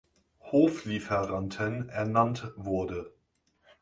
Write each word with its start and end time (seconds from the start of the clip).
Hoflieferanten 0.39 1.89
ernannt 1.89 2.51
wurde. 2.57 3.13